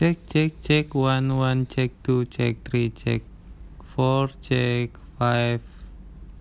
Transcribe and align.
Cek 0.00 0.16
cek 0.32 0.52
cek 0.64 0.86
one 0.96 1.28
one 1.28 1.68
cek 1.68 1.92
two 2.00 2.24
cek 2.24 2.64
three 2.64 2.88
cek 2.88 3.20
four 3.84 4.32
cek 4.32 4.96
five. 5.20 5.60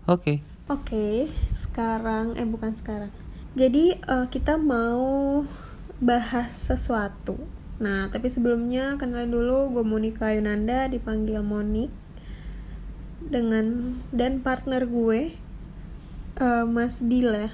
Oke. 0.07 0.39
Oke, 0.71 1.27
sekarang 1.51 2.39
eh 2.39 2.47
bukan 2.47 2.71
sekarang. 2.79 3.11
Jadi 3.59 3.99
eh, 3.99 4.27
kita 4.31 4.55
mau 4.55 5.43
bahas 5.99 6.55
sesuatu. 6.55 7.35
Nah, 7.83 8.07
tapi 8.07 8.31
sebelumnya 8.31 8.95
kenalin 8.95 9.27
dulu 9.27 9.75
gue 9.75 9.83
Monika 9.83 10.31
Yunanda 10.31 10.87
dipanggil 10.87 11.43
Monik 11.43 11.91
dengan 13.27 13.99
dan 14.15 14.39
partner 14.39 14.87
gue 14.87 15.35
eh, 16.39 16.63
Mas 16.63 17.03
Dila. 17.03 17.51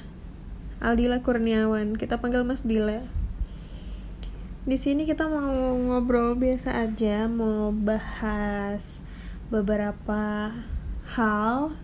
Aldila 0.86 1.26
Kurniawan. 1.26 1.98
Kita 1.98 2.22
panggil 2.22 2.46
Mas 2.46 2.62
Dila. 2.62 3.15
Di 4.66 4.82
sini 4.82 5.06
kita 5.06 5.30
mau 5.30 5.78
ngobrol 5.78 6.34
biasa 6.34 6.90
aja, 6.90 7.30
mau 7.30 7.70
bahas 7.70 9.06
beberapa 9.54 10.50
hal. 11.14 11.78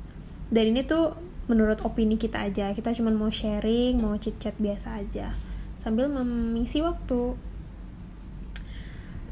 Dan 0.50 0.74
ini 0.74 0.82
tuh 0.82 1.14
menurut 1.46 1.78
opini 1.86 2.18
kita 2.18 2.42
aja. 2.42 2.74
Kita 2.74 2.90
cuma 2.98 3.14
mau 3.14 3.30
sharing 3.30 4.02
mau 4.02 4.18
chit 4.18 4.34
chat 4.42 4.58
biasa 4.58 4.98
aja. 4.98 5.38
Sambil 5.78 6.10
mengisi 6.10 6.82
waktu. 6.82 7.38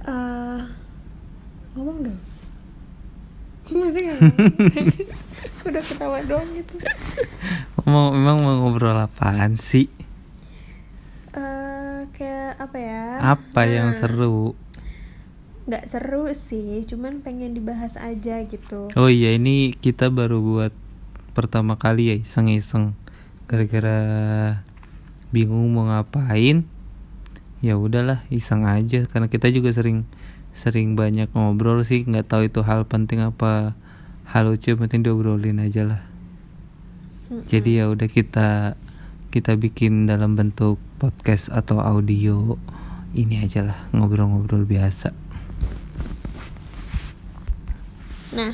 Uh, 0.06 0.62
ngomong 1.74 2.06
dong. 2.06 2.20
Masih 3.82 4.14
nggak 4.14 4.20
udah 5.74 5.84
ketawa 5.90 6.22
dong 6.22 6.46
gitu. 6.54 6.78
Mau 7.90 8.14
memang 8.14 8.46
mau 8.46 8.62
ngobrol 8.62 8.94
apaan 8.94 9.58
sih? 9.58 9.90
Apa 12.60 12.76
ya? 12.76 13.04
Apa 13.24 13.62
yang 13.64 13.96
Nah, 13.96 13.98
seru? 13.98 14.54
nggak 15.70 15.86
seru 15.86 16.26
sih 16.34 16.82
cuman 16.90 17.22
pengen 17.22 17.54
dibahas 17.54 17.94
aja 17.94 18.42
gitu. 18.50 18.90
Oh 18.98 19.06
iya 19.06 19.38
ini 19.38 19.70
kita 19.70 20.10
baru 20.10 20.42
buat 20.42 20.74
pertama 21.38 21.78
kali 21.78 22.10
ya 22.10 22.16
iseng-iseng. 22.18 22.98
Gara-gara 23.46 24.02
bingung 25.30 25.70
mau 25.70 25.86
ngapain 25.86 26.66
ya 27.62 27.78
udahlah 27.78 28.26
iseng 28.34 28.66
aja. 28.66 29.06
Karena 29.06 29.30
kita 29.30 29.54
juga 29.54 29.70
sering 29.70 30.10
sering 30.50 30.98
banyak 30.98 31.30
ngobrol 31.38 31.86
sih 31.86 32.02
nggak 32.02 32.26
tahu 32.26 32.50
itu 32.50 32.66
hal 32.66 32.90
penting 32.90 33.22
apa 33.22 33.78
hal 34.26 34.50
lucu 34.50 34.74
penting 34.74 35.06
diobrolin 35.06 35.62
aja 35.62 35.86
lah. 35.86 36.02
Mm-mm. 37.30 37.46
jadi 37.46 37.86
ya 37.86 37.94
udah 37.94 38.10
kita 38.10 38.74
kita 39.30 39.54
bikin 39.54 40.10
dalam 40.10 40.34
bentuk 40.34 40.82
podcast 40.98 41.54
atau 41.54 41.78
audio. 41.78 42.58
Ini 43.14 43.46
aja 43.46 43.62
lah 43.66 43.80
ngobrol-ngobrol 43.94 44.66
biasa. 44.66 45.14
Nah, 48.34 48.54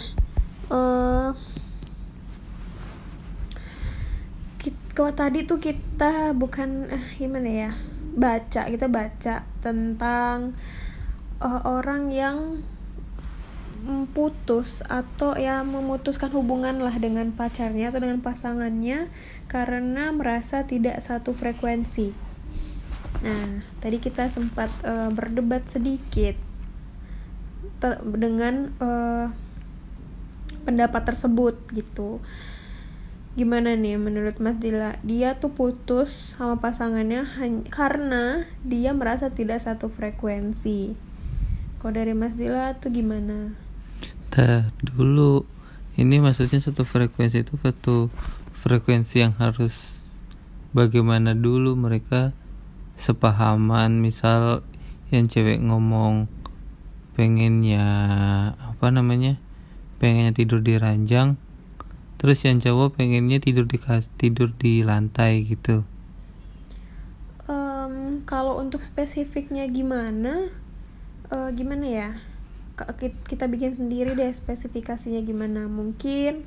kit- 4.59 4.91
kalau 4.95 5.11
tadi 5.11 5.43
tuh 5.43 5.59
kita 5.59 6.31
bukan 6.35 6.87
eh, 6.91 7.05
gimana 7.19 7.49
ya 7.51 7.71
baca 8.15 8.67
kita 8.71 8.87
baca 8.87 9.43
tentang 9.59 10.55
eh, 11.43 11.61
orang 11.67 12.11
yang 12.11 12.63
putus 14.15 14.81
atau 14.87 15.37
ya 15.37 15.61
memutuskan 15.61 16.33
hubungan 16.33 16.81
lah 16.81 16.95
dengan 16.97 17.29
pacarnya 17.29 17.93
atau 17.93 18.01
dengan 18.01 18.17
pasangannya 18.23 19.13
karena 19.47 20.11
merasa 20.11 20.65
tidak 20.65 20.99
satu 21.01 21.31
frekuensi. 21.31 22.11
Nah, 23.23 23.63
tadi 23.79 23.97
kita 24.03 24.27
sempat 24.27 24.69
eh, 24.83 25.09
berdebat 25.13 25.65
sedikit 25.65 26.35
dengan 28.03 28.73
eh, 28.81 29.27
pendapat 30.65 31.01
tersebut 31.13 31.55
gitu. 31.71 32.19
Gimana 33.35 33.75
nih 33.75 33.99
menurut 33.99 34.39
Mas 34.39 34.57
Dila? 34.63 34.95
Dia 35.03 35.35
tuh 35.35 35.51
putus 35.51 36.39
sama 36.39 36.63
pasangannya 36.63 37.27
karena 37.67 38.47
dia 38.63 38.95
merasa 38.95 39.27
tidak 39.27 39.59
satu 39.59 39.91
frekuensi. 39.91 40.95
Kalau 41.83 41.91
dari 41.91 42.15
Mas 42.15 42.39
Dila 42.39 42.79
tuh 42.79 42.95
gimana? 42.95 43.53
Tar 44.31 44.71
dulu. 44.79 45.43
Ini 45.95 46.19
maksudnya 46.19 46.59
satu 46.59 46.83
frekuensi 46.87 47.43
itu 47.43 47.55
satu 47.59 48.11
frekuensi 48.55 49.19
yang 49.19 49.35
harus 49.35 49.99
bagaimana 50.71 51.35
dulu 51.35 51.75
mereka 51.75 52.31
sepahaman. 52.95 53.99
Misal 53.99 54.63
yang 55.11 55.27
cewek 55.27 55.59
ngomong 55.59 56.31
pengennya 57.15 57.85
apa 58.59 58.91
namanya 58.91 59.39
pengennya 60.03 60.35
tidur 60.35 60.59
di 60.59 60.75
ranjang 60.75 61.39
terus 62.19 62.43
yang 62.43 62.59
cowok 62.59 62.99
pengennya 62.99 63.39
tidur 63.39 63.63
di 63.67 63.79
tidur 64.19 64.49
di 64.51 64.83
lantai 64.83 65.45
gitu. 65.45 65.87
Em, 67.45 68.25
kalau 68.25 68.57
untuk 68.57 68.81
spesifiknya 68.81 69.67
gimana? 69.69 70.49
Eh, 71.29 71.49
gimana 71.53 71.85
ya? 71.85 72.09
Kita 73.29 73.47
bikin 73.47 73.77
sendiri 73.77 74.17
deh 74.17 74.31
spesifikasinya 74.33 75.21
gimana. 75.23 75.69
Mungkin 75.69 76.43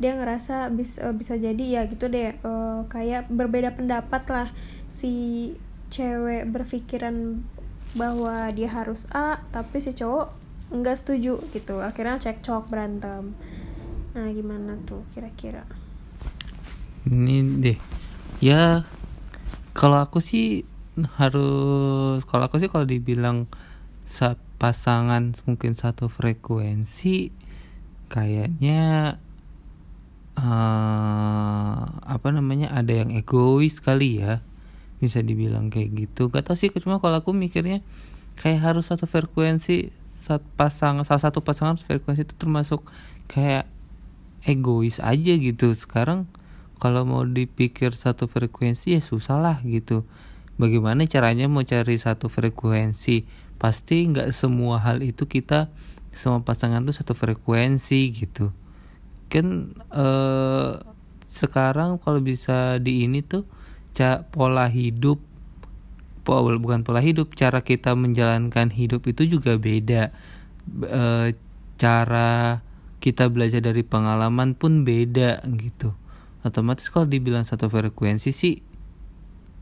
dia 0.00 0.16
ngerasa 0.16 0.72
bis, 0.72 0.96
eh, 1.00 1.12
bisa 1.12 1.36
jadi 1.36 1.64
ya 1.80 1.82
gitu 1.88 2.08
deh 2.08 2.36
eh, 2.36 2.80
kayak 2.88 3.28
berbeda 3.28 3.74
pendapat 3.76 4.22
lah. 4.30 4.48
Si 4.88 5.52
cewek 5.92 6.48
berpikiran 6.48 7.44
bahwa 7.92 8.48
dia 8.56 8.72
harus 8.72 9.04
A 9.12 9.44
tapi 9.52 9.84
si 9.84 9.92
cowok 9.92 10.32
nggak 10.72 10.96
setuju 10.96 11.40
gitu. 11.52 11.80
Akhirnya 11.84 12.16
cekcok 12.20 12.72
berantem. 12.72 13.36
Nah 14.16 14.28
gimana 14.32 14.76
tuh 14.84 15.04
kira-kira? 15.12 15.64
Ini 17.08 17.60
deh. 17.60 17.78
Ya 18.40 18.84
kalau 19.72 20.00
aku 20.00 20.20
sih 20.20 20.68
harus 21.16 22.20
kalau 22.28 22.44
aku 22.48 22.60
sih 22.60 22.68
kalau 22.68 22.84
dibilang 22.84 23.48
sa- 24.04 24.36
pasangan 24.60 25.32
mungkin 25.48 25.72
satu 25.72 26.06
frekuensi 26.12 27.32
kayaknya 28.12 29.16
eh 30.32 31.82
apa 32.08 32.28
namanya 32.32 32.72
ada 32.72 32.92
yang 32.92 33.12
egois 33.12 33.80
kali 33.84 34.24
ya 34.24 34.40
bisa 35.02 35.20
dibilang 35.20 35.68
kayak 35.68 35.92
gitu. 35.98 36.30
Gak 36.32 36.48
tau 36.48 36.56
sih 36.56 36.70
cuma 36.72 37.02
kalau 37.02 37.20
aku 37.20 37.34
mikirnya 37.36 37.84
kayak 38.38 38.72
harus 38.72 38.88
satu 38.88 39.04
frekuensi 39.04 39.92
saat 40.14 40.40
pasangan 40.54 41.02
salah 41.02 41.22
satu 41.28 41.42
pasangan 41.42 41.76
frekuensi 41.76 42.22
itu 42.24 42.34
termasuk 42.38 42.86
kayak 43.28 43.68
egois 44.46 45.02
aja 45.02 45.34
gitu. 45.36 45.74
Sekarang 45.74 46.30
kalau 46.80 47.04
mau 47.04 47.22
dipikir 47.26 47.92
satu 47.94 48.30
frekuensi 48.30 48.96
ya 48.96 49.02
susah 49.02 49.38
lah 49.42 49.58
gitu. 49.66 50.06
Bagaimana 50.56 51.04
caranya 51.10 51.50
mau 51.50 51.64
cari 51.66 51.98
satu 51.98 52.30
frekuensi? 52.30 53.26
Pasti 53.58 54.06
nggak 54.08 54.30
semua 54.34 54.78
hal 54.82 55.02
itu 55.02 55.26
kita 55.26 55.70
sama 56.12 56.44
pasangan 56.44 56.84
tuh 56.84 56.92
satu 56.92 57.16
frekuensi 57.16 58.12
gitu 58.12 58.52
kan 59.32 59.72
eh 59.96 60.72
sekarang 61.24 61.96
kalau 61.96 62.20
bisa 62.20 62.76
di 62.76 63.08
ini 63.08 63.24
tuh 63.24 63.48
ca 63.96 64.28
pola 64.28 64.68
hidup 64.68 65.16
po- 66.28 66.44
bukan 66.60 66.84
pola 66.84 67.00
hidup 67.00 67.32
cara 67.32 67.64
kita 67.64 67.96
menjalankan 67.96 68.68
hidup 68.68 69.08
itu 69.08 69.24
juga 69.24 69.56
beda. 69.56 70.12
Eh, 70.86 71.28
cara 71.80 72.62
kita 73.02 73.26
belajar 73.32 73.64
dari 73.64 73.82
pengalaman 73.82 74.54
pun 74.54 74.86
beda 74.86 75.42
gitu. 75.58 75.96
Otomatis 76.46 76.92
kalau 76.92 77.08
dibilang 77.08 77.42
satu 77.42 77.66
frekuensi 77.72 78.30
sih 78.30 78.54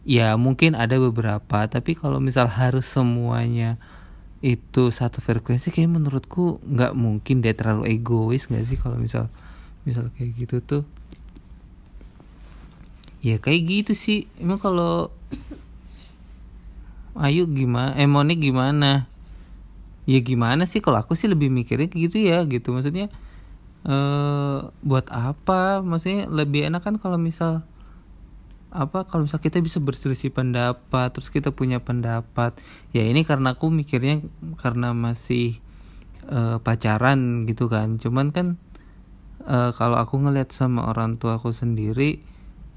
ya 0.04 0.32
mungkin 0.40 0.72
ada 0.72 0.96
beberapa 0.96 1.68
tapi 1.68 1.92
kalau 1.92 2.18
misal 2.24 2.48
harus 2.48 2.88
semuanya 2.88 3.76
itu 4.40 4.88
satu 4.88 5.20
frekuensi 5.20 5.68
kayak 5.68 5.92
menurutku 5.92 6.56
nggak 6.64 6.96
mungkin 6.96 7.44
dia 7.44 7.52
terlalu 7.52 7.92
egois 8.00 8.48
nggak 8.48 8.64
sih 8.64 8.78
kalau 8.80 8.96
misal 8.96 9.28
misal 9.84 10.12
kayak 10.14 10.36
gitu 10.36 10.56
tuh. 10.60 10.82
Ya 13.20 13.36
kayak 13.36 13.62
gitu 13.68 13.92
sih. 13.92 14.24
Emang 14.40 14.56
kalau 14.56 15.12
Ayu 17.20 17.44
gimana 17.50 17.92
emonnya 18.00 18.38
gimana? 18.38 19.04
Ya 20.08 20.18
gimana 20.24 20.64
sih? 20.64 20.80
Kalau 20.80 21.02
aku 21.02 21.12
sih 21.12 21.28
lebih 21.28 21.52
mikirnya 21.52 21.90
kayak 21.90 22.02
gitu 22.08 22.16
ya 22.22 22.40
gitu. 22.48 22.72
Maksudnya 22.72 23.12
eh 23.84 24.58
buat 24.80 25.06
apa? 25.12 25.84
Maksudnya 25.84 26.30
lebih 26.32 26.70
enak 26.72 26.80
kan 26.80 26.96
kalau 26.96 27.20
misal 27.20 27.66
apa 28.70 29.02
kalau 29.02 29.26
misal 29.26 29.42
kita 29.42 29.58
bisa 29.58 29.82
berselisih 29.82 30.30
pendapat 30.30 31.10
terus 31.10 31.28
kita 31.28 31.52
punya 31.52 31.82
pendapat. 31.82 32.56
Ya 32.96 33.04
ini 33.04 33.26
karena 33.26 33.58
aku 33.58 33.68
mikirnya 33.68 34.24
karena 34.56 34.96
masih 34.96 35.60
eh, 36.30 36.56
pacaran 36.62 37.44
gitu 37.44 37.68
kan. 37.68 38.00
Cuman 38.00 38.32
kan 38.32 38.56
eh, 39.46 39.70
kalau 39.76 39.96
aku 39.96 40.20
ngeliat 40.20 40.52
sama 40.52 40.88
orang 40.90 41.16
tua 41.16 41.40
aku 41.40 41.54
sendiri 41.54 42.20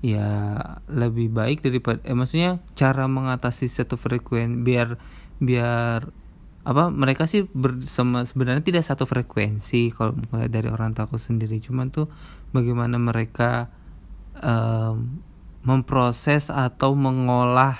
ya 0.03 0.59
lebih 0.91 1.31
baik 1.31 1.63
daripada 1.63 2.03
eh, 2.03 2.15
maksudnya 2.15 2.59
cara 2.75 3.07
mengatasi 3.07 3.71
satu 3.71 3.95
frekuensi 3.95 4.59
biar 4.59 4.99
biar 5.39 6.11
apa 6.63 6.87
mereka 6.87 7.27
sih 7.27 7.43
bersama 7.51 8.23
sebenarnya 8.23 8.63
tidak 8.63 8.87
satu 8.87 9.03
frekuensi 9.03 9.91
kalau 9.91 10.15
mulai 10.31 10.47
dari 10.47 10.71
orang 10.71 10.95
tua 10.95 11.11
aku 11.11 11.19
sendiri. 11.19 11.59
Cuman 11.59 11.91
tuh 11.91 12.07
bagaimana 12.55 12.95
mereka 12.95 13.67
um, 14.39 15.19
memproses 15.67 16.47
atau 16.47 16.95
mengolah 16.95 17.75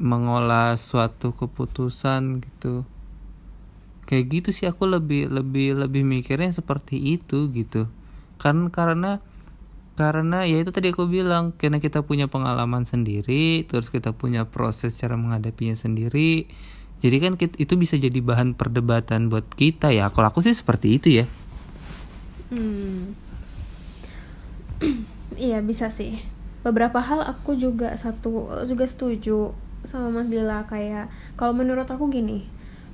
mengolah 0.00 0.74
suatu 0.74 1.30
keputusan 1.36 2.42
gitu 2.42 2.82
kayak 4.10 4.26
gitu 4.26 4.50
sih 4.50 4.66
aku 4.66 4.90
lebih 4.90 5.30
lebih 5.30 5.78
lebih 5.78 6.02
mikirnya 6.02 6.50
seperti 6.50 6.98
itu 7.14 7.46
gitu. 7.54 7.86
Kan 8.42 8.74
karena 8.74 9.22
karena 9.94 10.42
ya 10.48 10.58
itu 10.58 10.74
tadi 10.74 10.90
aku 10.90 11.06
bilang 11.06 11.54
karena 11.54 11.78
kita 11.78 12.02
punya 12.02 12.26
pengalaman 12.26 12.88
sendiri 12.88 13.68
terus 13.68 13.92
kita 13.92 14.16
punya 14.16 14.48
proses 14.48 14.96
cara 14.96 15.12
menghadapinya 15.12 15.76
sendiri 15.76 16.48
jadi 17.00 17.16
kan 17.16 17.32
itu 17.40 17.74
bisa 17.80 17.96
jadi 17.96 18.20
bahan 18.20 18.52
perdebatan 18.52 19.32
buat 19.32 19.48
kita 19.56 19.88
ya. 19.88 20.12
Kalau 20.12 20.28
aku 20.28 20.44
sih 20.44 20.52
seperti 20.52 21.00
itu 21.00 21.08
ya. 21.24 21.26
Hmm. 22.52 23.16
iya 25.40 25.64
bisa 25.64 25.88
sih. 25.88 26.20
Beberapa 26.60 27.00
hal 27.00 27.24
aku 27.24 27.56
juga 27.56 27.96
satu 27.96 28.52
juga 28.68 28.84
setuju 28.84 29.56
sama 29.88 30.12
Mas 30.12 30.28
Dila 30.28 30.68
kayak 30.68 31.08
kalau 31.40 31.56
menurut 31.56 31.88
aku 31.88 32.12
gini 32.12 32.44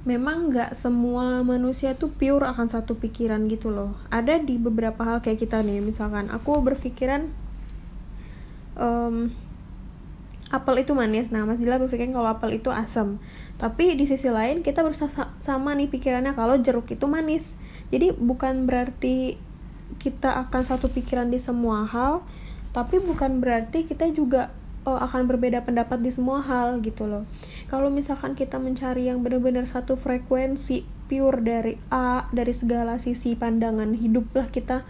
memang 0.06 0.54
nggak 0.54 0.78
semua 0.78 1.42
manusia 1.42 1.98
tuh 1.98 2.14
pure 2.14 2.46
akan 2.46 2.70
satu 2.70 2.94
pikiran 2.94 3.50
gitu 3.50 3.74
loh. 3.74 3.98
Ada 4.08 4.38
di 4.38 4.54
beberapa 4.54 5.02
hal 5.02 5.18
kayak 5.18 5.42
kita 5.42 5.60
nih 5.66 5.82
misalkan 5.82 6.30
aku 6.30 6.62
berpikiran 6.62 7.26
um, 8.78 9.34
apel 10.54 10.86
itu 10.86 10.94
manis. 10.94 11.34
Nah 11.34 11.42
Mas 11.42 11.58
Dila 11.58 11.82
berpikir 11.82 12.06
kalau 12.14 12.30
apel 12.30 12.62
itu 12.62 12.70
asam 12.70 13.18
tapi 13.58 13.98
di 13.98 14.06
sisi 14.06 14.30
lain 14.30 14.60
kita 14.62 14.86
bersama 14.86 15.74
nih 15.74 15.90
pikirannya 15.90 16.38
kalau 16.38 16.54
jeruk 16.62 16.86
itu 16.86 17.04
manis. 17.10 17.58
Jadi 17.90 18.14
bukan 18.14 18.70
berarti 18.70 19.42
kita 19.98 20.38
akan 20.46 20.62
satu 20.62 20.86
pikiran 20.86 21.34
di 21.34 21.42
semua 21.42 21.82
hal 21.82 22.22
tapi 22.70 23.02
bukan 23.02 23.42
berarti 23.42 23.88
kita 23.88 24.06
juga 24.14 24.54
oh, 24.86 24.96
akan 24.96 25.26
berbeda 25.26 25.66
pendapat 25.66 25.98
di 26.00 26.14
semua 26.14 26.40
hal 26.40 26.78
gitu 26.80 27.04
loh. 27.10 27.26
Kalau 27.66 27.90
misalkan 27.90 28.38
kita 28.38 28.62
mencari 28.62 29.10
yang 29.10 29.20
benar-benar 29.26 29.66
satu 29.66 29.98
frekuensi 29.98 30.86
pure 31.10 31.42
dari 31.42 31.74
A 31.90 32.30
dari 32.30 32.54
segala 32.54 33.02
sisi 33.02 33.34
pandangan 33.34 33.94
hidup 33.94 34.30
lah 34.34 34.50
kita 34.50 34.86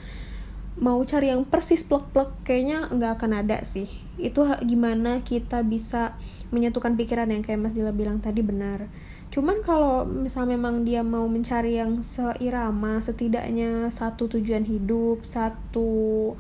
mau 0.77 1.01
cari 1.09 1.33
yang 1.33 1.49
persis 1.49 1.81
plek-plek 1.89 2.45
kayaknya 2.45 2.93
nggak 2.93 3.17
akan 3.17 3.33
ada 3.41 3.65
sih. 3.65 3.89
Itu 4.21 4.45
gimana 4.69 5.25
kita 5.25 5.65
bisa 5.65 6.21
menyatukan 6.53 6.95
pikiran 6.95 7.33
yang 7.33 7.41
kayak 7.41 7.65
Mas 7.65 7.73
Dila 7.73 7.97
bilang 7.97 8.21
tadi 8.21 8.45
benar. 8.45 8.85
Cuman 9.33 9.65
kalau 9.65 10.07
misal 10.07 10.47
memang 10.47 10.87
dia 10.87 11.01
mau 11.03 11.27
mencari 11.27 11.81
yang 11.81 12.05
seirama 12.05 13.03
setidaknya 13.03 13.91
satu 13.91 14.31
tujuan 14.39 14.63
hidup 14.63 15.27
satu 15.27 16.33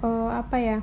uh, 0.00 0.30
apa 0.32 0.56
ya 0.56 0.78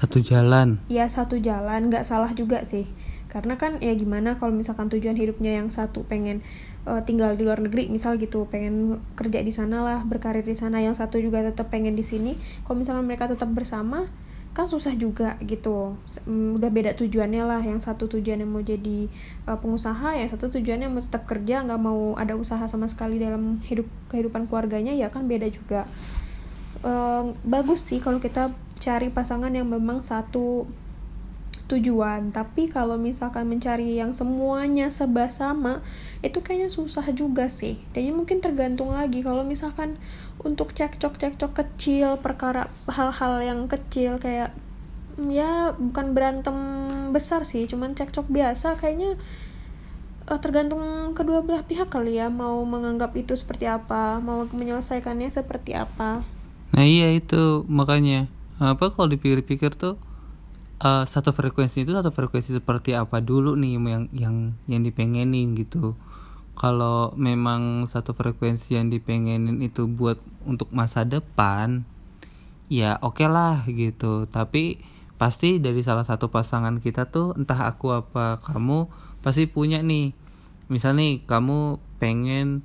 satu 0.00 0.24
jalan. 0.24 0.80
Ya 0.88 1.04
satu 1.06 1.36
jalan. 1.36 1.92
Nggak 1.92 2.08
salah 2.08 2.32
juga 2.32 2.64
sih. 2.64 2.88
Karena 3.28 3.60
kan 3.60 3.78
ya 3.78 3.94
gimana 3.94 4.40
kalau 4.40 4.50
misalkan 4.50 4.90
tujuan 4.90 5.14
hidupnya 5.14 5.60
yang 5.60 5.68
satu 5.70 6.02
pengen 6.08 6.42
uh, 6.88 7.04
tinggal 7.06 7.36
di 7.36 7.46
luar 7.46 7.62
negeri 7.62 7.86
misal 7.86 8.18
gitu 8.18 8.48
pengen 8.50 8.98
kerja 9.14 9.44
di 9.44 9.52
sana 9.54 9.84
lah 9.84 9.98
berkarir 10.02 10.42
di 10.42 10.58
sana 10.58 10.82
yang 10.82 10.98
satu 10.98 11.20
juga 11.22 11.44
tetap 11.44 11.70
pengen 11.70 11.94
di 11.94 12.02
sini 12.02 12.34
kalau 12.66 12.82
misalkan 12.82 13.06
mereka 13.06 13.30
tetap 13.30 13.46
bersama 13.52 14.10
kan 14.50 14.66
susah 14.66 14.98
juga 14.98 15.38
gitu. 15.46 15.94
Um, 16.26 16.58
udah 16.58 16.74
beda 16.74 16.98
tujuannya 16.98 17.46
lah. 17.46 17.62
Yang 17.62 17.86
satu 17.86 18.10
tujuannya 18.10 18.50
mau 18.50 18.58
jadi 18.58 19.06
uh, 19.46 19.58
pengusaha 19.62 20.18
yang 20.18 20.26
satu 20.26 20.50
tujuannya 20.50 20.90
mau 20.90 20.98
tetap 20.98 21.22
kerja 21.30 21.62
nggak 21.62 21.80
mau 21.80 22.18
ada 22.18 22.34
usaha 22.34 22.66
sama 22.66 22.90
sekali 22.90 23.22
dalam 23.22 23.62
hidup 23.70 23.86
kehidupan 24.10 24.50
keluarganya 24.50 24.90
ya 24.90 25.06
kan 25.06 25.30
beda 25.30 25.46
juga. 25.54 25.86
Uh, 26.82 27.36
bagus 27.46 27.84
sih 27.84 28.02
kalau 28.02 28.18
kita 28.18 28.50
cari 28.80 29.12
pasangan 29.12 29.52
yang 29.52 29.68
memang 29.68 30.00
satu 30.00 30.64
tujuan. 31.70 32.34
Tapi 32.34 32.66
kalau 32.66 32.98
misalkan 32.98 33.46
mencari 33.46 33.94
yang 34.00 34.10
semuanya 34.10 34.90
sebah 34.90 35.30
sama 35.30 35.86
itu 36.26 36.42
kayaknya 36.42 36.72
susah 36.72 37.06
juga 37.14 37.46
sih. 37.46 37.78
Dan 37.94 38.18
mungkin 38.18 38.42
tergantung 38.42 38.90
lagi. 38.90 39.22
Kalau 39.22 39.46
misalkan 39.46 40.00
untuk 40.42 40.74
cekcok 40.74 41.20
cekcok 41.20 41.52
kecil 41.54 42.18
perkara 42.18 42.72
hal-hal 42.90 43.44
yang 43.44 43.60
kecil 43.68 44.16
kayak 44.16 44.56
ya 45.20 45.76
bukan 45.76 46.16
berantem 46.16 46.56
besar 47.12 47.44
sih 47.44 47.68
cuman 47.68 47.92
cekcok 47.92 48.24
biasa 48.32 48.80
kayaknya 48.80 49.20
uh, 50.32 50.40
tergantung 50.40 51.12
kedua 51.12 51.44
belah 51.44 51.66
pihak 51.66 51.92
kali 51.92 52.16
ya 52.16 52.32
mau 52.32 52.64
menganggap 52.64 53.12
itu 53.20 53.36
seperti 53.36 53.68
apa 53.68 54.16
mau 54.22 54.48
menyelesaikannya 54.48 55.28
seperti 55.28 55.76
apa. 55.76 56.24
Nah 56.72 56.84
iya 56.86 57.12
itu 57.12 57.66
makanya 57.68 58.30
apa 58.60 58.92
kalau 58.92 59.08
dipikir-pikir 59.08 59.72
tuh 59.72 59.96
uh, 60.84 61.04
satu 61.08 61.32
frekuensi 61.32 61.84
itu 61.88 61.96
satu 61.96 62.12
frekuensi 62.12 62.56
seperti 62.56 62.92
apa 62.92 63.24
dulu 63.24 63.56
nih 63.56 63.80
yang 63.80 64.04
yang 64.12 64.36
yang 64.68 64.82
dipengenin 64.84 65.56
gitu? 65.56 65.96
Kalau 66.60 67.16
memang 67.16 67.88
satu 67.88 68.12
frekuensi 68.12 68.76
yang 68.76 68.92
dipengenin 68.92 69.64
itu 69.64 69.88
buat 69.88 70.20
untuk 70.44 70.68
masa 70.76 71.08
depan 71.08 71.88
ya 72.68 73.00
oke 73.00 73.24
okay 73.24 73.28
lah 73.32 73.64
gitu. 73.64 74.28
Tapi 74.28 74.80
pasti 75.16 75.60
dari 75.60 75.80
salah 75.80 76.04
satu 76.04 76.28
pasangan 76.28 76.80
kita 76.80 77.08
tuh 77.08 77.36
entah 77.36 77.68
aku 77.68 77.96
apa 77.96 78.44
kamu 78.44 78.92
pasti 79.24 79.48
punya 79.48 79.80
nih. 79.80 80.12
Misal 80.68 81.00
nih 81.00 81.24
kamu 81.24 81.80
pengen 81.96 82.62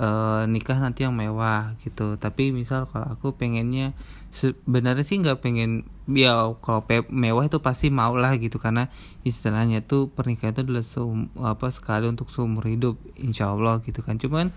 uh, 0.00 0.48
nikah 0.48 0.80
nanti 0.80 1.04
yang 1.04 1.12
mewah 1.12 1.76
gitu. 1.84 2.16
Tapi 2.16 2.50
misal 2.50 2.88
kalau 2.88 3.12
aku 3.12 3.36
pengennya 3.36 3.92
sebenarnya 4.34 5.06
sih 5.06 5.22
nggak 5.22 5.46
pengen 5.46 5.86
ya 6.10 6.50
kalau 6.58 6.82
mewah 7.08 7.46
itu 7.46 7.62
pasti 7.62 7.88
mau 7.94 8.18
lah 8.18 8.34
gitu. 8.36 8.58
Karena 8.58 8.90
istilahnya 9.22 9.86
tuh 9.86 10.10
pernikahan 10.10 10.52
itu 10.58 10.66
adalah 10.66 10.84
seum, 10.84 11.30
apa 11.38 11.70
sekali 11.70 12.10
untuk 12.10 12.28
seumur 12.34 12.66
hidup 12.66 12.98
insya 13.14 13.54
Allah 13.54 13.78
gitu 13.86 14.02
kan. 14.02 14.18
Cuman 14.18 14.50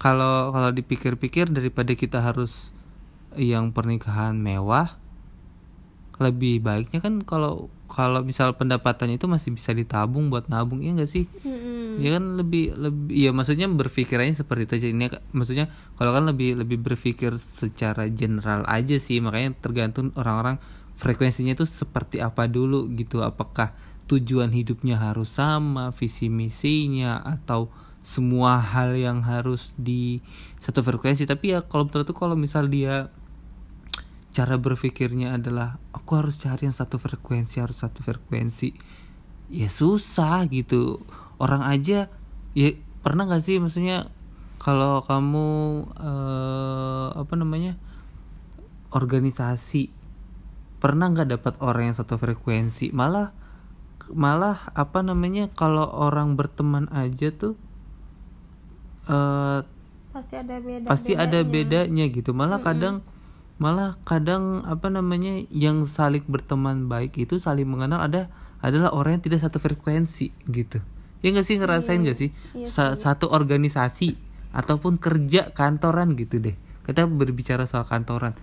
kalau 0.00 0.50
kalau 0.50 0.72
dipikir-pikir 0.72 1.52
daripada 1.52 1.92
kita 1.92 2.24
harus 2.24 2.72
yang 3.36 3.72
pernikahan 3.72 4.36
mewah 4.36 4.96
lebih 6.20 6.62
baiknya 6.62 7.02
kan 7.02 7.20
kalau 7.24 7.72
kalau 7.90 8.24
misal 8.24 8.56
pendapatannya 8.56 9.20
itu 9.20 9.28
masih 9.28 9.52
bisa 9.52 9.76
ditabung 9.76 10.32
buat 10.32 10.48
nabung 10.48 10.80
ya 10.80 10.94
enggak 10.96 11.10
sih 11.10 11.28
mm-hmm. 11.96 12.04
ya 12.04 12.10
kan 12.16 12.24
lebih 12.40 12.64
lebih 12.74 13.12
ya 13.12 13.30
maksudnya 13.36 13.68
berpikirannya 13.68 14.32
seperti 14.32 14.62
itu 14.64 14.74
aja. 14.80 14.88
Ini 14.88 15.04
maksudnya 15.36 15.66
kalau 16.00 16.16
kan 16.16 16.24
lebih 16.24 16.58
lebih 16.58 16.80
berpikir 16.80 17.36
secara 17.36 18.08
general 18.08 18.64
aja 18.64 18.96
sih. 18.96 19.20
Makanya 19.20 19.52
tergantung 19.60 20.10
orang-orang 20.16 20.56
frekuensinya 20.96 21.52
itu 21.52 21.68
seperti 21.68 22.24
apa 22.24 22.48
dulu 22.48 22.88
gitu. 22.96 23.20
Apakah 23.20 23.76
tujuan 24.08 24.50
hidupnya 24.50 24.98
harus 24.98 25.36
sama 25.36 25.92
visi 25.92 26.32
misinya 26.32 27.20
atau 27.22 27.68
semua 28.02 28.58
hal 28.58 28.98
yang 28.98 29.22
harus 29.22 29.76
di 29.78 30.18
satu 30.58 30.82
frekuensi. 30.82 31.28
Tapi 31.28 31.54
ya 31.54 31.62
kalau 31.62 31.86
menurut 31.86 32.08
tuh 32.08 32.18
kalau 32.18 32.34
misal 32.34 32.66
dia 32.66 33.12
cara 34.32 34.56
berpikirnya 34.56 35.36
adalah 35.36 35.76
aku 35.92 36.16
harus 36.16 36.40
cari 36.40 36.64
yang 36.64 36.74
satu 36.74 36.96
frekuensi 36.96 37.60
harus 37.60 37.84
satu 37.84 38.00
frekuensi 38.00 38.72
ya 39.52 39.68
susah 39.68 40.48
gitu 40.48 41.04
orang 41.42 41.66
aja 41.66 42.06
ya 42.54 42.68
pernah 43.02 43.26
gak 43.26 43.42
sih 43.42 43.58
maksudnya 43.58 44.06
kalau 44.62 45.02
kamu 45.02 45.48
uh, 45.98 47.10
apa 47.18 47.34
namanya 47.34 47.74
organisasi 48.94 49.90
pernah 50.78 51.10
nggak 51.10 51.34
dapat 51.34 51.54
orang 51.58 51.90
yang 51.90 51.96
satu 51.98 52.14
frekuensi 52.14 52.94
malah 52.94 53.34
malah 54.14 54.70
apa 54.78 55.02
namanya 55.02 55.50
kalau 55.50 55.86
orang 55.86 56.38
berteman 56.38 56.86
aja 56.94 57.34
tuh 57.34 57.58
uh, 59.10 59.66
pasti 60.14 60.34
ada 60.38 60.62
beda 60.62 60.86
pasti 60.86 61.12
bedanya. 61.16 61.26
ada 61.26 61.40
bedanya 61.42 62.04
gitu 62.06 62.30
malah 62.36 62.58
mm 62.58 62.62
-hmm. 62.62 62.70
kadang 62.70 62.96
malah 63.62 63.90
kadang 64.02 64.62
apa 64.66 64.90
namanya 64.90 65.42
yang 65.54 65.86
saling 65.86 66.26
berteman 66.26 66.90
baik 66.90 67.14
itu 67.18 67.38
saling 67.38 67.66
mengenal 67.66 68.02
ada 68.02 68.30
adalah 68.58 68.94
orang 68.94 69.18
yang 69.18 69.24
tidak 69.26 69.42
satu 69.42 69.58
frekuensi 69.58 70.34
gitu 70.50 70.82
ya 71.22 71.28
nggak 71.30 71.46
sih 71.46 71.56
ngerasain 71.56 72.02
iya, 72.02 72.04
nggak 72.04 72.18
sih? 72.18 72.30
Iya, 72.52 72.66
Sa 72.66 72.84
satu 72.98 73.30
organisasi 73.30 74.18
ataupun 74.52 74.98
kerja 74.98 75.54
kantoran 75.54 76.18
gitu 76.18 76.42
deh. 76.42 76.58
Kita 76.82 77.06
berbicara 77.06 77.64
soal 77.64 77.86
kantoran. 77.86 78.34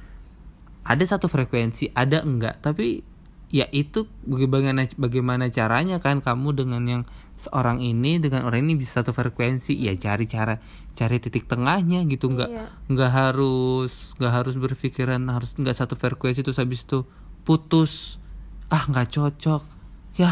Ada 0.88 1.16
satu 1.16 1.28
frekuensi 1.28 1.92
ada 1.94 2.24
enggak 2.24 2.64
tapi 2.64 3.04
ya 3.50 3.66
itu 3.74 4.06
bagaimana 4.26 4.86
bagaimana 4.96 5.50
caranya 5.50 5.98
kan 5.98 6.22
kamu 6.22 6.54
dengan 6.54 6.82
yang 6.86 7.04
seorang 7.34 7.82
ini 7.82 8.22
dengan 8.22 8.46
orang 8.46 8.64
ini 8.64 8.80
bisa 8.80 9.04
satu 9.04 9.12
frekuensi? 9.12 9.76
Ya 9.76 9.94
cari 10.00 10.26
cara 10.26 10.64
cari 10.96 11.20
titik 11.20 11.52
tengahnya 11.52 12.08
gitu. 12.08 12.32
Nggak 12.32 12.50
iya. 12.50 12.66
nggak 12.88 13.12
harus 13.12 14.16
nggak 14.18 14.34
harus 14.34 14.56
berpikiran 14.56 15.20
harus 15.28 15.54
nggak 15.60 15.76
satu 15.76 16.00
frekuensi 16.00 16.42
terus 16.42 16.58
habis 16.58 16.88
itu 16.88 17.04
putus. 17.44 18.18
Ah 18.72 18.88
nggak 18.88 19.14
cocok. 19.14 19.68
Ya 20.16 20.32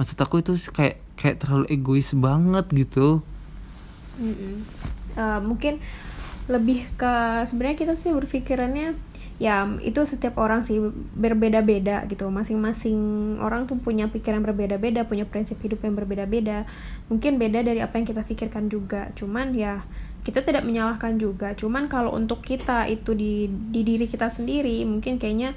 maksud 0.00 0.16
aku 0.16 0.40
itu 0.40 0.56
kayak 0.72 1.07
kayak 1.18 1.42
terlalu 1.42 1.66
egois 1.68 2.14
banget 2.14 2.66
gitu. 2.70 3.20
Mm-mm. 4.22 4.62
Eh, 5.18 5.40
mungkin 5.42 5.82
lebih 6.48 6.86
ke 6.96 7.44
sebenarnya 7.44 7.76
kita 7.76 7.94
sih 7.98 8.14
berpikirannya 8.14 8.96
ya 9.38 9.70
itu 9.86 10.02
setiap 10.02 10.34
orang 10.38 10.66
sih 10.66 10.78
berbeda-beda 11.14 12.06
gitu. 12.10 12.26
Masing-masing 12.30 12.98
orang 13.38 13.66
tuh 13.70 13.78
punya 13.78 14.10
pikiran 14.10 14.42
berbeda-beda 14.42 15.06
punya 15.06 15.26
prinsip 15.26 15.58
hidup 15.62 15.82
yang 15.82 15.94
berbeda-beda. 15.94 16.66
Mungkin 17.10 17.38
beda 17.38 17.62
dari 17.62 17.82
apa 17.82 17.98
yang 17.98 18.06
kita 18.06 18.22
pikirkan 18.26 18.70
juga. 18.70 19.10
Cuman 19.14 19.54
ya 19.54 19.82
kita 20.26 20.42
tidak 20.42 20.66
menyalahkan 20.66 21.18
juga. 21.18 21.54
Cuman 21.54 21.86
kalau 21.86 22.14
untuk 22.14 22.42
kita 22.42 22.90
itu 22.90 23.14
di 23.14 23.46
di 23.46 23.86
diri 23.86 24.10
kita 24.10 24.30
sendiri 24.30 24.82
mungkin 24.86 25.22
kayaknya 25.22 25.54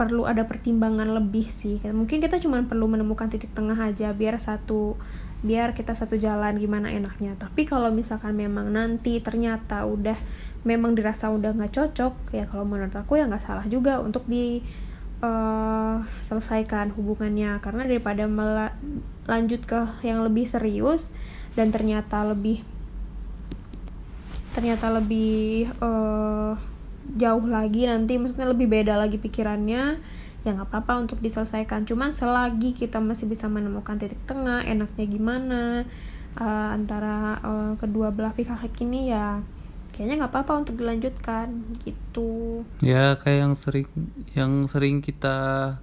perlu 0.00 0.24
ada 0.24 0.48
pertimbangan 0.48 1.12
lebih 1.12 1.52
sih. 1.52 1.76
Mungkin 1.84 2.24
kita 2.24 2.40
cuma 2.40 2.64
perlu 2.64 2.88
menemukan 2.88 3.28
titik 3.28 3.52
tengah 3.52 3.76
aja 3.76 4.16
biar 4.16 4.40
satu 4.40 4.96
biar 5.44 5.76
kita 5.76 5.92
satu 5.92 6.16
jalan 6.16 6.56
gimana 6.56 6.88
enaknya. 6.88 7.36
Tapi 7.36 7.68
kalau 7.68 7.92
misalkan 7.92 8.32
memang 8.32 8.72
nanti 8.72 9.20
ternyata 9.20 9.84
udah 9.84 10.16
memang 10.64 10.96
dirasa 10.96 11.28
udah 11.28 11.52
nggak 11.52 11.76
cocok 11.76 12.32
ya 12.32 12.48
kalau 12.48 12.64
menurut 12.64 12.96
aku 12.96 13.20
ya 13.20 13.28
nggak 13.28 13.44
salah 13.44 13.64
juga 13.68 14.00
untuk 14.00 14.24
di 14.24 14.64
uh, 15.20 16.00
selesaikan 16.24 16.96
hubungannya. 16.96 17.60
Karena 17.60 17.84
daripada 17.84 18.24
lanjut 19.28 19.60
ke 19.68 19.80
yang 20.00 20.24
lebih 20.24 20.48
serius 20.48 21.12
dan 21.60 21.68
ternyata 21.68 22.24
lebih 22.24 22.64
ternyata 24.56 24.88
lebih 24.96 25.68
uh, 25.84 26.58
jauh 27.16 27.44
lagi 27.48 27.88
nanti 27.88 28.20
maksudnya 28.20 28.48
lebih 28.50 28.68
beda 28.68 29.00
lagi 29.00 29.16
pikirannya 29.16 29.98
ya 30.40 30.50
nggak 30.56 30.68
apa-apa 30.72 31.04
untuk 31.04 31.18
diselesaikan. 31.20 31.84
Cuman 31.84 32.16
selagi 32.16 32.72
kita 32.72 33.00
masih 33.00 33.28
bisa 33.28 33.48
menemukan 33.48 34.00
titik 34.00 34.20
tengah 34.24 34.64
enaknya 34.64 35.04
gimana 35.04 35.62
uh, 36.40 36.68
antara 36.72 37.40
uh, 37.44 37.72
kedua 37.76 38.12
belah 38.12 38.32
pihak 38.32 38.72
ini 38.80 39.12
ya 39.12 39.44
kayaknya 39.90 40.24
nggak 40.24 40.32
apa-apa 40.32 40.52
untuk 40.64 40.74
dilanjutkan 40.80 41.76
gitu. 41.84 42.64
Ya 42.80 43.18
kayak 43.20 43.38
yang 43.44 43.54
sering 43.58 43.88
yang 44.32 44.52
sering 44.64 44.96
kita 45.04 45.76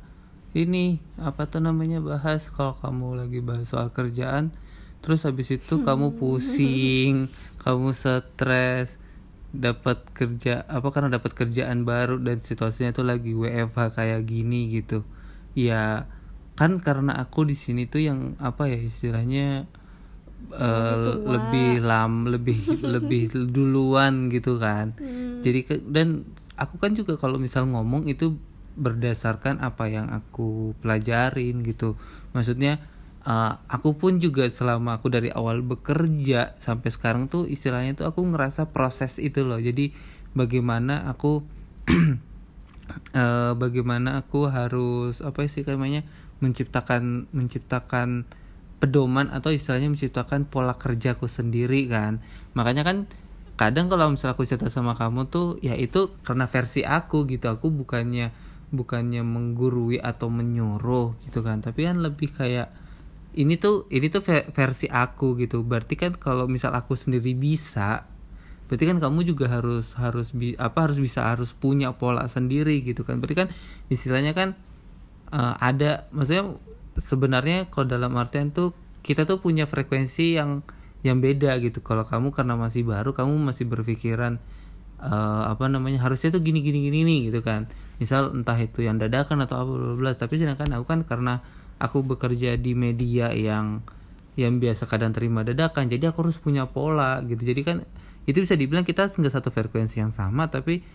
ini 0.57 0.97
apa 1.21 1.45
tuh 1.45 1.61
namanya 1.61 2.01
bahas. 2.01 2.49
Kalau 2.49 2.73
kamu 2.81 3.25
lagi 3.25 3.39
bahas 3.45 3.69
soal 3.69 3.93
kerjaan 3.93 4.55
terus 5.07 5.23
habis 5.23 5.53
itu 5.53 5.85
kamu 5.85 6.17
pusing 6.17 7.29
kamu 7.63 7.93
stres 7.93 8.97
dapat 9.55 10.03
kerja 10.11 10.67
apa 10.67 10.91
karena 10.91 11.07
dapat 11.17 11.31
kerjaan 11.31 11.87
baru 11.87 12.19
dan 12.19 12.43
situasinya 12.43 12.91
itu 12.91 13.03
lagi 13.03 13.31
WFH 13.31 13.95
kayak 13.95 14.21
gini 14.27 14.71
gitu. 14.71 15.07
Ya 15.55 16.05
kan 16.57 16.81
karena 16.81 17.15
aku 17.15 17.45
di 17.45 17.53
sini 17.53 17.85
tuh 17.85 18.01
yang 18.03 18.33
apa 18.41 18.67
ya 18.67 18.79
istilahnya 18.81 19.69
uh, 20.51 21.15
lebih 21.25 21.79
lam 21.85 22.27
lebih 22.27 22.59
lebih 22.97 23.31
duluan 23.51 24.27
gitu 24.33 24.57
kan. 24.57 24.97
Hmm. 24.97 25.39
jadi 25.45 25.59
ke, 25.63 25.73
dan 25.85 26.27
aku 26.57 26.81
kan 26.81 26.97
juga 26.97 27.15
kalau 27.15 27.37
misal 27.37 27.69
ngomong 27.69 28.09
itu 28.09 28.35
berdasarkan 28.77 29.57
apa 29.61 29.89
yang 29.89 30.09
aku 30.13 30.77
pelajarin 30.81 31.65
gitu. 31.65 31.97
Maksudnya 32.33 32.77
uh, 33.27 33.59
aku 33.67 33.99
pun 33.99 34.23
juga 34.23 34.47
selama 34.47 34.97
aku 34.97 35.11
dari 35.11 35.27
awal 35.29 35.59
bekerja 35.59 36.55
sampai 36.57 36.89
sekarang 36.89 37.27
tuh 37.27 37.43
istilahnya 37.45 37.99
tuh 37.99 38.07
aku 38.07 38.23
ngerasa 38.23 38.71
proses 38.71 39.19
itu 39.19 39.43
loh. 39.43 39.59
Jadi 39.59 39.91
bagaimana 40.31 41.03
aku 41.11 41.43
uh, 43.13 43.53
bagaimana 43.61 44.23
aku 44.23 44.47
harus 44.47 45.19
apa 45.19 45.43
sih 45.51 45.67
namanya 45.67 46.07
menciptakan 46.39 47.27
menciptakan 47.35 48.23
pedoman 48.77 49.33
atau 49.33 49.49
istilahnya 49.49 49.89
menciptakan 49.89 50.47
pola 50.47 50.79
kerjaku 50.79 51.27
sendiri 51.27 51.89
kan. 51.91 52.23
Makanya 52.55 52.87
kan 52.87 52.97
kadang 53.57 53.89
kalau 53.89 54.13
misalnya 54.13 54.37
aku 54.37 54.45
cerita 54.45 54.69
sama 54.69 54.93
kamu 54.93 55.33
tuh 55.33 55.57
ya 55.65 55.73
itu 55.73 56.15
karena 56.23 56.47
versi 56.47 56.85
aku 56.85 57.27
gitu. 57.27 57.49
Aku 57.51 57.73
bukannya 57.73 58.31
bukannya 58.69 59.23
menggurui 59.25 59.97
atau 59.97 60.29
menyuruh 60.29 61.17
gitu 61.25 61.41
kan. 61.41 61.65
Tapi 61.65 61.89
kan 61.89 62.05
lebih 62.05 62.37
kayak 62.37 62.86
ini 63.37 63.61
tuh 63.61 63.85
ini 63.93 64.09
tuh 64.09 64.25
versi 64.51 64.89
aku 64.89 65.37
gitu. 65.37 65.61
Berarti 65.61 65.93
kan 65.93 66.17
kalau 66.17 66.49
misal 66.49 66.73
aku 66.73 66.97
sendiri 66.97 67.37
bisa 67.37 68.09
berarti 68.67 68.83
kan 68.83 68.99
kamu 68.99 69.23
juga 69.23 69.47
harus 69.47 69.95
harus 69.95 70.35
bi 70.35 70.51
apa 70.59 70.91
harus 70.91 70.99
bisa 70.99 71.23
harus 71.23 71.55
punya 71.55 71.95
pola 71.95 72.25
sendiri 72.27 72.81
gitu 72.83 73.05
kan. 73.05 73.21
Berarti 73.21 73.35
kan 73.45 73.47
istilahnya 73.87 74.35
kan 74.35 74.57
uh, 75.31 75.55
ada 75.61 76.09
maksudnya 76.11 76.57
sebenarnya 76.97 77.69
kalau 77.71 77.87
dalam 77.87 78.11
artian 78.17 78.51
tuh 78.51 78.75
kita 79.05 79.23
tuh 79.23 79.39
punya 79.39 79.69
frekuensi 79.69 80.35
yang 80.35 80.65
yang 81.05 81.23
beda 81.23 81.55
gitu. 81.63 81.79
Kalau 81.79 82.03
kamu 82.03 82.35
karena 82.35 82.59
masih 82.59 82.83
baru 82.83 83.15
kamu 83.15 83.37
masih 83.39 83.69
berpikiran 83.69 84.41
uh, 84.99 85.47
apa 85.47 85.69
namanya 85.71 86.03
harusnya 86.03 86.33
tuh 86.33 86.43
gini 86.43 86.59
gini 86.59 86.91
gini 86.91 87.31
gitu 87.31 87.39
kan. 87.45 87.71
Misal 88.03 88.35
entah 88.35 88.57
itu 88.59 88.83
yang 88.83 88.99
dadakan 88.99 89.47
atau 89.47 89.63
apa 89.63 89.71
bla 89.71 89.93
bla. 89.95 90.11
Tapi 90.17 90.41
sedangkan 90.41 90.75
aku 90.75 90.85
kan 90.89 90.99
karena 91.07 91.39
aku 91.77 92.03
bekerja 92.05 92.57
di 92.57 92.73
media 92.73 93.33
yang 93.33 93.81
yang 94.37 94.61
biasa 94.61 94.85
kadang 94.85 95.17
terima 95.17 95.41
dadakan 95.41 95.89
jadi 95.89 96.13
aku 96.13 96.29
harus 96.29 96.37
punya 96.37 96.69
pola 96.69 97.21
gitu. 97.25 97.41
Jadi 97.41 97.61
kan 97.65 97.77
itu 98.29 98.43
bisa 98.43 98.53
dibilang 98.53 98.85
kita 98.85 99.09
nggak 99.09 99.33
satu 99.33 99.49
frekuensi 99.49 99.97
yang 99.97 100.13
sama 100.13 100.45
tapi 100.51 100.85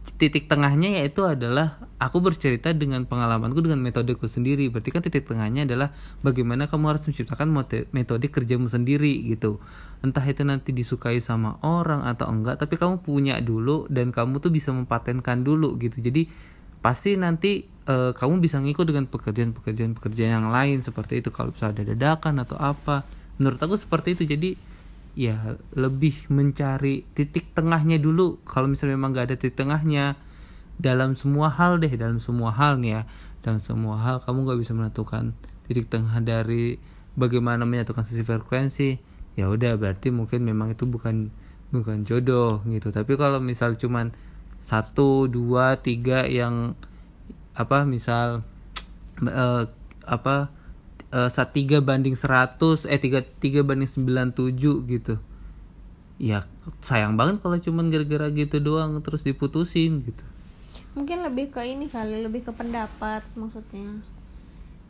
titik 0.00 0.48
tengahnya 0.48 1.00
yaitu 1.00 1.28
adalah 1.28 1.76
aku 2.00 2.24
bercerita 2.24 2.72
dengan 2.72 3.04
pengalamanku 3.04 3.60
dengan 3.60 3.80
metodeku 3.80 4.28
sendiri. 4.28 4.68
Berarti 4.72 4.90
kan 4.92 5.00
titik 5.04 5.28
tengahnya 5.28 5.68
adalah 5.68 5.92
bagaimana 6.24 6.68
kamu 6.68 6.96
harus 6.96 7.04
menciptakan 7.08 7.52
metode 7.92 8.26
kerjamu 8.32 8.68
sendiri 8.68 9.28
gitu. 9.28 9.60
Entah 10.00 10.24
itu 10.24 10.44
nanti 10.44 10.72
disukai 10.72 11.20
sama 11.20 11.60
orang 11.60 12.04
atau 12.08 12.28
enggak 12.32 12.60
tapi 12.60 12.80
kamu 12.80 13.04
punya 13.04 13.36
dulu 13.40 13.88
dan 13.92 14.12
kamu 14.12 14.40
tuh 14.40 14.52
bisa 14.52 14.72
mempatenkan 14.72 15.44
dulu 15.44 15.76
gitu. 15.76 16.00
Jadi 16.00 16.28
pasti 16.80 17.16
nanti 17.20 17.68
uh, 17.90 18.10
kamu 18.14 18.38
bisa 18.38 18.62
ngikut 18.62 18.86
dengan 18.86 19.10
pekerjaan-pekerjaan 19.10 19.98
pekerjaan 19.98 20.30
yang 20.40 20.48
lain 20.54 20.78
seperti 20.86 21.18
itu. 21.20 21.34
Kalau 21.34 21.50
misalnya 21.50 21.82
ada 21.82 21.84
dadakan 21.94 22.34
atau 22.46 22.56
apa 22.56 23.02
menurut 23.42 23.58
aku 23.58 23.74
seperti 23.74 24.14
itu. 24.14 24.24
Jadi 24.30 24.50
ya 25.18 25.58
lebih 25.74 26.30
mencari 26.30 27.02
titik 27.18 27.50
tengahnya 27.50 27.98
dulu. 27.98 28.38
Kalau 28.46 28.70
misalnya 28.70 28.94
memang 28.94 29.10
gak 29.18 29.34
ada 29.34 29.36
titik 29.36 29.58
tengahnya 29.58 30.14
dalam 30.80 31.18
semua 31.18 31.52
hal 31.52 31.76
deh 31.82 31.92
dalam 31.98 32.22
semua 32.22 32.54
hal 32.54 32.78
nih 32.78 33.02
ya. 33.02 33.02
Dalam 33.42 33.58
semua 33.58 33.98
hal 33.98 34.22
kamu 34.22 34.46
gak 34.54 34.60
bisa 34.62 34.72
menentukan 34.76 35.34
titik 35.66 35.90
tengah 35.90 36.14
dari 36.22 36.78
bagaimana 37.18 37.66
menyatukan 37.66 38.06
sisi 38.06 38.22
frekuensi. 38.22 39.02
Ya 39.34 39.50
udah 39.50 39.74
berarti 39.74 40.14
mungkin 40.14 40.46
memang 40.46 40.74
itu 40.74 40.86
bukan 40.86 41.32
bukan 41.74 42.06
jodoh 42.06 42.62
gitu. 42.70 42.94
Tapi 42.94 43.18
kalau 43.18 43.42
misal 43.42 43.74
cuman 43.74 44.14
satu 44.60 45.24
dua 45.24 45.80
tiga 45.80 46.28
yang 46.28 46.76
apa 47.60 47.84
misal 47.84 48.40
uh, 49.20 49.68
apa 50.08 50.48
uh, 51.12 51.28
saat 51.28 51.52
tiga 51.52 51.84
banding 51.84 52.16
100 52.16 52.88
eh 52.88 52.96
tiga 52.96 53.20
tiga 53.20 53.60
banding 53.60 53.88
97 53.88 54.56
gitu. 54.88 55.14
Ya 56.20 56.48
sayang 56.80 57.16
banget 57.20 57.44
kalau 57.44 57.56
cuman 57.60 57.92
gara-gara 57.92 58.28
gitu 58.32 58.56
doang 58.60 58.96
terus 59.04 59.20
diputusin 59.24 60.04
gitu. 60.08 60.24
Mungkin 60.96 61.22
lebih 61.22 61.52
ke 61.52 61.62
ini 61.68 61.86
kali 61.92 62.24
lebih 62.24 62.48
ke 62.48 62.52
pendapat 62.56 63.22
maksudnya. 63.36 64.00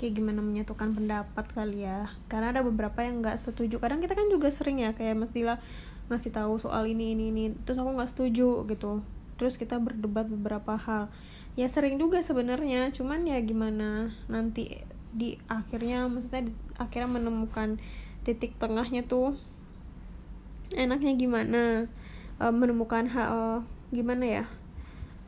Kayak 0.01 0.17
gimana 0.17 0.41
menyatukan 0.41 0.97
pendapat 0.97 1.47
kali 1.53 1.85
ya. 1.85 2.09
Karena 2.31 2.57
ada 2.57 2.63
beberapa 2.65 3.05
yang 3.05 3.21
nggak 3.21 3.37
setuju. 3.37 3.83
Kadang 3.83 4.01
kita 4.01 4.17
kan 4.17 4.31
juga 4.33 4.49
sering 4.49 4.81
ya 4.81 4.97
kayak 4.97 5.19
mestilah 5.19 5.61
ngasih 6.09 6.33
tahu 6.33 6.57
soal 6.57 6.89
ini 6.89 7.13
ini 7.13 7.35
ini. 7.35 7.45
Terus 7.67 7.79
aku 7.83 7.91
nggak 7.95 8.11
setuju 8.11 8.65
gitu 8.71 9.05
terus 9.41 9.57
kita 9.57 9.81
berdebat 9.81 10.29
beberapa 10.29 10.77
hal. 10.77 11.09
Ya 11.57 11.65
sering 11.73 11.97
juga 11.97 12.21
sebenarnya 12.21 12.93
cuman 12.93 13.25
ya 13.25 13.41
gimana 13.41 14.13
nanti 14.29 14.85
di 15.11 15.41
akhirnya 15.49 16.07
maksudnya 16.07 16.47
di, 16.47 16.53
akhirnya 16.77 17.09
menemukan 17.09 17.81
titik 18.23 18.55
tengahnya 18.61 19.03
tuh 19.09 19.35
enaknya 20.77 21.19
gimana 21.19 21.91
uh, 22.39 22.55
menemukan 22.55 23.11
hal 23.11 23.27
uh, 23.27 23.59
gimana 23.91 24.23
ya 24.23 24.45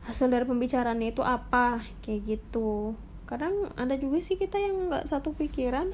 hasil 0.07 0.31
dari 0.31 0.47
pembicaraannya 0.47 1.11
itu 1.11 1.25
apa 1.25 1.83
kayak 2.05 2.37
gitu. 2.37 2.95
Kadang 3.27 3.71
ada 3.75 3.97
juga 3.97 4.21
sih 4.21 4.37
kita 4.37 4.61
yang 4.61 4.93
nggak 4.93 5.09
satu 5.09 5.33
pikiran 5.35 5.91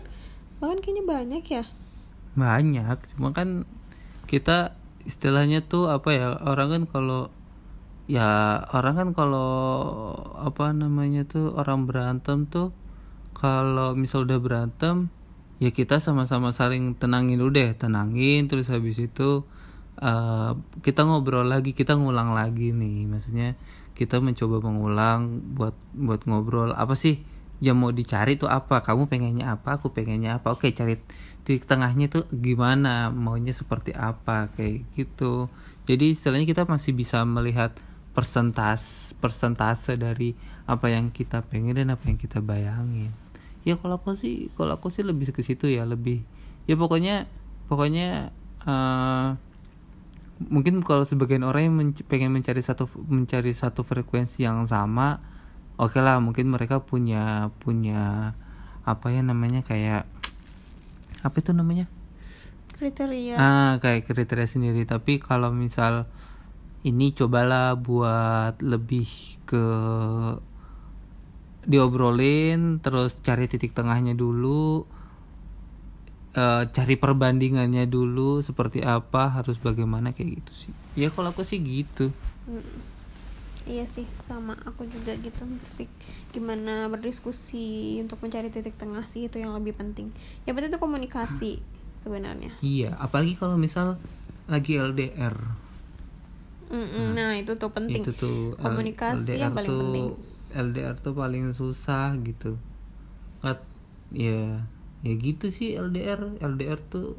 bahkan 0.60 0.84
kayaknya 0.84 1.04
banyak 1.08 1.44
ya. 1.48 1.64
Banyak 2.36 3.16
cuma 3.16 3.34
kan 3.34 3.66
kita 4.30 4.78
istilahnya 5.08 5.66
tuh 5.66 5.90
apa 5.90 6.14
ya 6.14 6.28
orang 6.46 6.70
kan 6.70 6.84
kalau 6.86 7.34
ya 8.10 8.58
orang 8.74 8.96
kan 8.98 9.10
kalau 9.14 9.54
apa 10.42 10.74
namanya 10.74 11.30
tuh 11.30 11.54
orang 11.54 11.86
berantem 11.86 12.50
tuh 12.50 12.74
kalau 13.38 13.94
misal 13.94 14.26
udah 14.26 14.42
berantem 14.42 15.14
ya 15.62 15.70
kita 15.70 16.02
sama-sama 16.02 16.50
saling 16.50 16.98
tenangin 16.98 17.38
dulu 17.38 17.54
deh 17.54 17.78
tenangin 17.78 18.50
terus 18.50 18.74
habis 18.74 18.98
itu 18.98 19.46
uh, 20.00 20.56
kita 20.82 21.04
ngobrol 21.06 21.46
lagi 21.46 21.76
kita 21.76 21.96
ngulang 22.00 22.34
lagi 22.34 22.72
nih. 22.72 23.06
Maksudnya 23.08 23.60
kita 23.94 24.24
mencoba 24.24 24.64
mengulang 24.64 25.44
buat 25.56 25.76
buat 25.92 26.24
ngobrol 26.24 26.72
apa 26.72 26.96
sih 26.96 27.20
yang 27.60 27.76
mau 27.80 27.92
dicari 27.92 28.40
tuh 28.40 28.48
apa? 28.48 28.80
Kamu 28.80 29.12
pengennya 29.12 29.60
apa? 29.60 29.80
Aku 29.80 29.92
pengennya 29.92 30.40
apa? 30.40 30.56
Oke 30.56 30.72
cari 30.72 30.96
titik 31.44 31.68
tengahnya 31.68 32.08
tuh 32.08 32.24
gimana? 32.32 33.12
Maunya 33.12 33.52
seperti 33.52 33.92
apa? 33.92 34.48
Kayak 34.56 34.88
gitu. 34.96 35.52
Jadi 35.84 36.16
istilahnya 36.16 36.48
kita 36.48 36.64
masih 36.64 36.96
bisa 36.96 37.22
melihat 37.28 37.76
persentas 38.12 39.14
persentase 39.22 39.96
dari 39.96 40.34
apa 40.66 40.90
yang 40.90 41.14
kita 41.14 41.46
pengen 41.46 41.78
dan 41.78 41.94
apa 41.94 42.10
yang 42.10 42.18
kita 42.18 42.42
bayangin. 42.42 43.14
Ya 43.68 43.76
kalau 43.76 44.00
aku 44.00 44.16
sih 44.16 44.50
kalau 44.56 44.78
aku 44.78 44.90
sih 44.90 45.04
lebih 45.06 45.30
ke 45.36 45.42
situ 45.46 45.70
ya 45.70 45.84
lebih 45.86 46.24
ya 46.66 46.76
pokoknya 46.80 47.30
pokoknya 47.68 48.34
eh, 48.66 49.28
mungkin 50.40 50.80
kalau 50.82 51.04
sebagian 51.04 51.44
orang 51.44 51.68
yang 51.68 51.76
menc- 51.76 52.06
pengen 52.08 52.32
mencari 52.32 52.64
satu 52.64 52.88
mencari 53.12 53.52
satu 53.52 53.84
frekuensi 53.84 54.48
yang 54.48 54.64
sama 54.64 55.20
oke 55.76 56.00
lah 56.00 56.20
mungkin 56.24 56.48
mereka 56.48 56.80
punya 56.80 57.52
punya 57.60 58.34
apa 58.88 59.12
ya 59.12 59.22
namanya 59.22 59.62
kayak 59.62 60.08
apa 61.20 61.36
itu 61.40 61.52
namanya? 61.52 61.86
Kriteria. 62.80 63.36
Ah 63.36 63.72
kayak 63.84 64.08
kriteria 64.08 64.48
sendiri. 64.48 64.88
Tapi 64.88 65.20
kalau 65.20 65.52
misal 65.52 66.08
ini 66.88 67.12
cobalah 67.12 67.76
buat 67.76 68.64
lebih 68.64 69.08
ke 69.44 69.66
diobrolin 71.68 72.80
terus 72.80 73.20
cari 73.20 73.46
titik 73.52 73.76
tengahnya 73.76 74.16
dulu 74.16 74.88
eh, 76.34 76.64
cari 76.72 76.96
perbandingannya 76.96 77.86
dulu 77.86 78.40
seperti 78.40 78.80
apa 78.82 79.42
harus 79.42 79.60
bagaimana 79.60 80.16
kayak 80.16 80.40
gitu 80.40 80.52
sih 80.68 80.74
ya 80.96 81.12
kalau 81.12 81.32
aku 81.36 81.44
sih 81.44 81.60
gitu 81.60 82.12
Mm. 82.50 82.66
Iya 83.70 83.86
sih, 83.86 84.10
sama 84.26 84.58
aku 84.66 84.90
juga 84.90 85.14
gitu 85.22 85.46
berpik 85.46 85.92
gimana 86.34 86.90
berdiskusi 86.90 88.02
untuk 88.02 88.18
mencari 88.26 88.50
titik 88.50 88.74
tengah 88.82 89.06
sih 89.06 89.30
itu 89.30 89.38
yang 89.38 89.54
lebih 89.54 89.78
penting. 89.78 90.10
Yang 90.50 90.54
penting 90.58 90.72
itu 90.74 90.82
komunikasi 90.82 91.52
sebenarnya. 92.00 92.52
iya 92.64 92.96
apalagi 92.98 93.36
kalau 93.36 93.60
misal 93.60 94.00
lagi 94.48 94.80
LDR 94.80 95.36
Mm-mm, 96.70 97.18
Nah 97.18 97.34
itu 97.34 97.58
tuh 97.58 97.74
penting. 97.74 98.02
itu 98.06 98.12
tuh 98.14 98.54
Komunikasi 98.62 99.42
yang 99.42 99.58
paling 99.58 99.70
tuh, 99.70 99.80
penting. 99.82 100.08
LDR 100.50 100.96
tuh 100.98 101.14
paling 101.18 101.54
susah 101.54 102.14
gitu. 102.22 102.58
Kat, 103.42 103.62
ya 104.14 104.66
ya 105.00 105.14
gitu 105.16 105.48
sih 105.48 105.80
LDR 105.80 106.42
LDR 106.44 106.78
tuh 106.92 107.16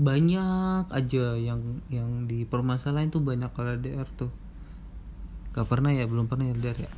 banyak 0.00 0.88
aja 0.88 1.36
yang 1.36 1.84
yang 1.92 2.24
dipermasalahin 2.24 3.12
tuh 3.12 3.22
banyak 3.22 3.50
kalau 3.54 3.74
LDR 3.76 4.08
tuh. 4.16 4.30
Gak 5.54 5.66
pernah 5.66 5.90
ya 5.94 6.06
belum 6.06 6.26
pernah 6.30 6.46
LDR 6.50 6.78
ya? 6.86 6.90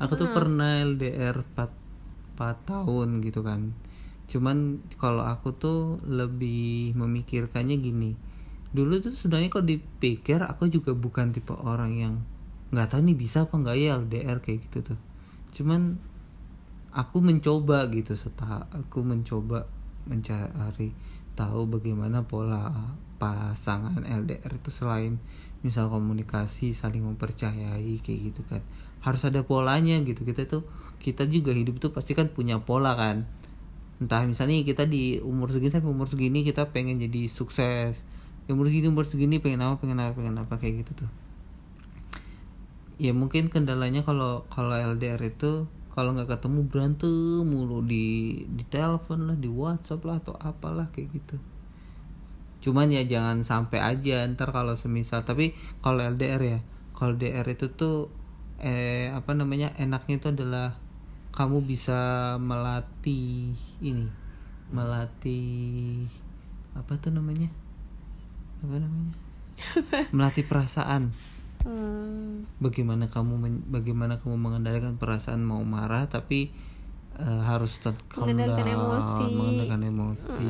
Aku 0.00 0.16
tuh 0.16 0.32
pernah 0.32 0.80
LDR 0.80 1.44
4, 1.44 2.40
4 2.40 2.56
tahun 2.64 3.20
gitu 3.20 3.44
kan. 3.44 3.76
Cuman 4.32 4.80
kalau 4.96 5.24
aku 5.28 5.52
tuh 5.52 6.00
lebih 6.08 6.96
memikirkannya 6.96 7.76
gini 7.76 8.16
dulu 8.70 9.02
tuh 9.02 9.10
sebenarnya 9.10 9.50
kalau 9.50 9.66
dipikir 9.66 10.38
aku 10.46 10.70
juga 10.70 10.94
bukan 10.94 11.34
tipe 11.34 11.50
orang 11.54 11.92
yang 11.98 12.14
nggak 12.70 12.94
tahu 12.94 13.02
nih 13.02 13.18
bisa 13.18 13.50
apa 13.50 13.54
nggak 13.58 13.76
ya 13.76 13.98
LDR 13.98 14.38
kayak 14.38 14.70
gitu 14.70 14.94
tuh. 14.94 14.98
Cuman 15.58 15.98
aku 16.94 17.18
mencoba 17.18 17.90
gitu 17.90 18.14
setelah 18.14 18.70
aku 18.70 19.02
mencoba 19.02 19.66
mencari 20.06 20.94
tahu 21.34 21.66
bagaimana 21.66 22.22
pola 22.26 22.94
pasangan 23.18 24.06
LDR 24.06 24.54
itu 24.54 24.70
selain 24.70 25.18
misal 25.60 25.92
komunikasi 25.92 26.72
saling 26.72 27.02
mempercayai 27.02 27.98
kayak 28.06 28.20
gitu 28.30 28.46
kan. 28.46 28.62
Harus 29.02 29.26
ada 29.26 29.42
polanya 29.42 29.98
gitu. 30.06 30.22
Kita 30.22 30.46
tuh 30.46 30.62
kita 31.02 31.26
juga 31.26 31.50
hidup 31.50 31.82
tuh 31.82 31.90
pasti 31.90 32.14
kan 32.14 32.30
punya 32.30 32.62
pola 32.62 32.94
kan. 32.94 33.26
Entah 33.98 34.22
misalnya 34.30 34.62
kita 34.62 34.86
di 34.86 35.18
umur 35.18 35.50
segini 35.50 35.74
sampai 35.74 35.90
umur 35.90 36.06
segini 36.06 36.46
kita 36.46 36.70
pengen 36.70 37.02
jadi 37.02 37.26
sukses 37.26 38.00
umur 38.54 38.68
segini 38.68 38.86
umur 38.88 39.04
segini 39.06 39.36
pengen 39.38 39.62
apa 39.62 39.78
pengen 39.78 39.98
apa 40.00 40.12
pengen 40.16 40.36
apa 40.40 40.54
kayak 40.58 40.84
gitu 40.86 41.06
tuh. 41.06 41.10
Ya 43.00 43.16
mungkin 43.16 43.48
kendalanya 43.48 44.04
kalau 44.04 44.44
kalau 44.52 44.76
LDR 44.76 45.20
itu 45.24 45.64
kalau 45.90 46.14
nggak 46.14 46.38
ketemu 46.38 46.60
berantem 46.68 47.44
mulu 47.44 47.82
di 47.82 48.40
di 48.46 48.64
telepon 48.68 49.26
lah 49.26 49.36
di 49.36 49.48
WhatsApp 49.50 50.04
lah 50.06 50.16
atau 50.20 50.34
apalah 50.38 50.88
kayak 50.92 51.08
gitu. 51.16 51.36
Cuman 52.60 52.92
ya 52.92 53.02
jangan 53.08 53.40
sampai 53.40 53.80
aja 53.80 54.24
ntar 54.36 54.52
kalau 54.52 54.76
semisal 54.76 55.24
tapi 55.24 55.56
kalau 55.80 56.04
LDR 56.04 56.40
ya 56.40 56.58
kalau 56.92 57.16
LDR 57.16 57.46
itu 57.48 57.72
tuh 57.72 58.12
eh 58.60 59.08
apa 59.08 59.32
namanya 59.32 59.72
enaknya 59.80 60.20
itu 60.20 60.28
adalah 60.28 60.76
kamu 61.32 61.64
bisa 61.64 62.36
melatih 62.36 63.56
ini 63.80 64.12
melatih 64.70 66.06
apa 66.76 66.94
tuh 67.00 67.10
namanya 67.10 67.48
apa 68.60 68.76
namanya? 68.76 69.12
Melatih 70.10 70.44
perasaan. 70.44 71.12
Hmm, 71.60 72.48
bagaimana 72.56 73.12
kamu 73.12 73.34
men- 73.36 73.64
bagaimana 73.68 74.16
kamu 74.16 74.32
mengendalikan 74.34 74.96
perasaan 74.96 75.44
mau 75.44 75.60
marah 75.60 76.08
tapi 76.08 76.48
eh, 77.14 77.40
harus 77.44 77.76
tetap 77.76 78.00
Mengendalikan 78.16 78.64
down, 78.64 78.76
emosi. 78.96 79.24
mengendalikan 79.28 79.80
emosi. 79.84 80.48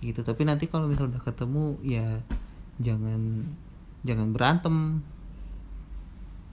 Gitu. 0.00 0.20
Tapi 0.24 0.42
nanti 0.44 0.64
kalau 0.66 0.88
misal 0.88 1.12
udah 1.12 1.20
ketemu 1.20 1.76
ya 1.84 2.24
jangan 2.80 3.44
jangan 4.00 4.32
berantem. 4.32 5.04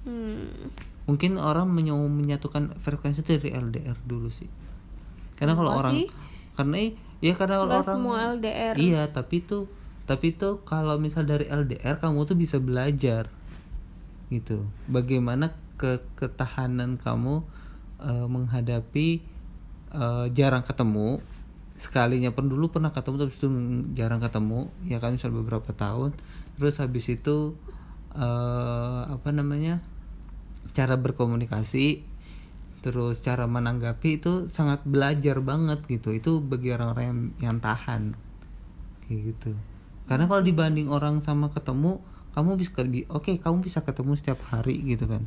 Hmm. 0.03 0.71
mungkin 1.03 1.35
orang 1.35 1.67
menyatukan 1.71 2.75
frekuensi 2.79 3.23
dari 3.23 3.51
LDR 3.51 3.95
dulu 4.03 4.27
sih. 4.27 4.47
Karena 5.39 5.55
kalau 5.55 5.71
orang 5.71 5.95
sih? 5.95 6.07
karena 6.51 6.91
ya 7.23 7.31
karena 7.31 7.63
kalau 7.63 7.79
orang 7.79 7.87
semua 7.87 8.15
LDR. 8.35 8.75
iya 8.75 9.07
tapi 9.07 9.39
tuh 9.39 9.71
tapi 10.07 10.31
tuh 10.31 10.63
kalau 10.63 10.95
misal 10.95 11.27
dari 11.27 11.51
LDR 11.51 11.99
kamu 11.99 12.23
tuh 12.23 12.39
bisa 12.39 12.57
belajar. 12.63 13.27
Gitu. 14.31 14.63
Bagaimana 14.87 15.51
ke 15.75 15.99
ketahanan 16.15 16.95
kamu 16.95 17.43
eh, 17.99 18.27
menghadapi 18.31 19.07
eh, 19.91 20.25
jarang 20.31 20.63
ketemu. 20.63 21.19
Sekalinya 21.77 22.31
pun 22.33 22.47
dulu 22.47 22.71
pernah 22.71 22.95
ketemu 22.95 23.27
tapi 23.27 23.35
itu 23.35 23.47
jarang 23.99 24.23
ketemu. 24.23 24.71
Ya 24.87 25.03
kan 25.03 25.19
misal 25.19 25.35
beberapa 25.35 25.75
tahun. 25.75 26.15
Terus 26.55 26.79
habis 26.79 27.11
itu 27.11 27.59
eh, 28.15 29.01
apa 29.11 29.29
namanya 29.35 29.83
cara 30.71 30.95
berkomunikasi 30.95 32.15
terus 32.77 33.19
cara 33.19 33.49
menanggapi 33.49 34.23
itu 34.23 34.47
sangat 34.47 34.87
belajar 34.87 35.43
banget 35.43 35.83
gitu. 35.91 36.15
Itu 36.15 36.39
bagi 36.39 36.71
orang-orang 36.71 37.05
yang, 37.11 37.19
yang 37.43 37.57
tahan. 37.59 38.15
Kayak 39.03 39.35
gitu 39.35 39.51
karena 40.07 40.25
kalau 40.25 40.41
dibanding 40.43 40.87
orang 40.87 41.19
sama 41.19 41.51
ketemu 41.51 41.99
kamu 42.31 42.55
bisa 42.55 42.71
bi- 42.85 43.09
oke 43.09 43.41
kamu 43.41 43.65
bisa 43.65 43.83
ketemu 43.83 44.13
setiap 44.15 44.39
hari 44.47 44.79
gitu 44.83 45.05
kan. 45.09 45.23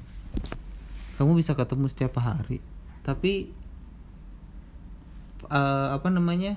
Kamu 1.21 1.37
bisa 1.37 1.53
ketemu 1.53 1.87
setiap 1.93 2.17
hari. 2.17 2.65
Tapi 3.05 3.53
eh, 5.51 5.89
apa 5.93 6.09
namanya 6.09 6.57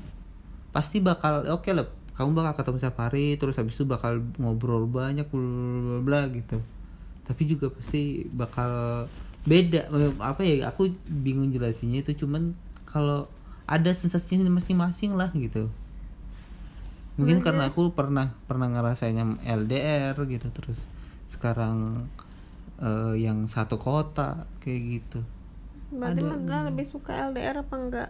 pasti 0.71 1.03
bakal 1.03 1.45
oke 1.51 1.69
lah 1.73 1.86
kamu 2.13 2.31
bakal 2.38 2.53
ketemu 2.62 2.77
setiap 2.79 2.97
hari 3.09 3.36
terus 3.41 3.57
habis 3.57 3.73
itu 3.75 3.86
bakal 3.89 4.21
ngobrol 4.38 4.86
banyak 4.86 5.25
bla, 5.27 5.99
bla 5.99 6.21
gitu. 6.31 6.62
Tapi 7.27 7.41
juga 7.47 7.71
pasti 7.73 8.27
bakal 8.29 9.05
beda 9.43 9.91
Eh, 9.91 10.13
apa 10.23 10.41
ya 10.47 10.71
aku 10.71 10.95
bingung 11.03 11.51
jelasinnya 11.51 11.99
itu 11.99 12.23
cuman 12.23 12.55
kalau 12.88 13.27
ada 13.67 13.91
sensasinya 13.91 14.47
masing-masing 14.47 15.15
lah 15.19 15.27
gitu 15.36 15.67
mungkin 17.17 17.45
karena 17.45 17.69
aku 17.69 17.93
pernah 17.93 18.34
pernah 18.49 18.67
ngerasainnya 18.73 19.26
LDR 19.45 20.15
gitu 20.26 20.47
terus 20.49 20.80
sekarang 21.30 22.10
eh, 22.82 23.13
yang 23.21 23.45
satu 23.45 23.78
kota 23.78 24.49
kayak 24.62 24.82
gitu 24.99 25.21
Berarti 25.93 26.21
Ada. 26.26 26.30
Mega 26.34 26.58
lebih 26.67 26.86
suka 26.89 27.12
LDR 27.30 27.56
apa 27.62 27.76
enggak? 27.78 28.10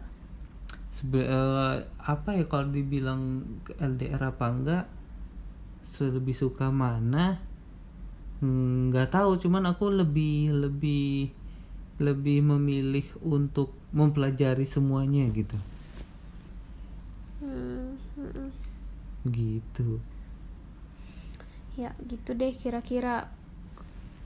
Sebe- 0.96 1.28
eh, 1.28 1.76
apa 2.14 2.30
ya 2.38 2.46
kalau 2.52 2.68
dibilang 2.72 3.22
LDR 3.82 4.24
apa 4.32 4.46
enggak 4.54 4.86
lebih 6.02 6.36
suka 6.36 6.68
mana 6.74 7.26
Hmm, 8.44 8.92
nggak 8.92 9.08
tahu 9.16 9.32
cuman 9.40 9.64
aku 9.72 9.86
lebih 10.02 10.52
lebih 10.64 11.32
lebih 12.08 12.38
memilih 12.44 13.08
untuk 13.24 13.70
mempelajari 13.96 14.66
semuanya 14.68 15.24
gitu 15.32 15.56
Hmm. 17.40 17.83
Gitu 19.28 20.00
Ya 21.82 21.90
gitu 22.12 22.32
deh 22.40 22.54
kira-kira 22.62 23.16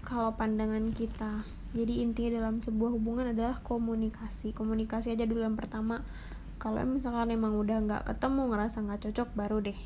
kalau 0.08 0.32
pandangan 0.40 0.86
kita. 1.00 1.34
Jadi 1.78 1.94
intinya 2.06 2.32
dalam 2.42 2.56
sebuah 2.66 2.92
hubungan 2.96 3.28
adalah 3.34 3.56
komunikasi. 3.70 4.48
Komunikasi 4.60 5.08
aja 5.16 5.26
dulu 5.30 5.42
yang 5.48 5.58
pertama. 5.60 5.96
Kalau 6.62 6.82
misalkan 6.96 7.30
emang 7.38 7.54
udah 7.64 7.78
nggak 7.86 8.04
ketemu 8.10 8.42
ngerasa 8.52 8.78
nggak 8.86 9.02
cocok 9.10 9.30
baru 9.40 9.58
deh. 9.68 9.80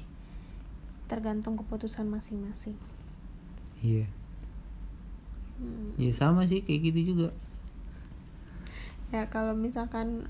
Tergantung 1.10 1.54
keputusan 1.60 2.08
masing-masing. 2.10 2.78
iya 3.84 4.06
Hmm. 5.60 5.94
ya 6.00 6.12
sama 6.16 6.48
sih 6.50 6.64
kayak 6.66 6.82
gitu 6.92 7.00
juga 7.14 7.30
ya 9.12 9.28
kalau 9.28 9.54
misalkan 9.54 10.26